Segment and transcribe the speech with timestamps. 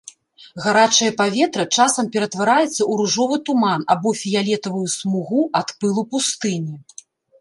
[0.63, 6.75] Гарачае паветра часам ператвараецца ў ружовы туман або фіялетавую смугу ад пылу пустыні.